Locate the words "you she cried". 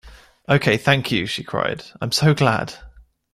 1.11-1.83